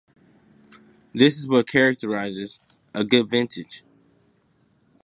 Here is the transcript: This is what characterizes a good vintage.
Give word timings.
This 1.13 1.37
is 1.37 1.47
what 1.47 1.67
characterizes 1.67 2.57
a 2.91 3.03
good 3.03 3.29
vintage. 3.29 3.83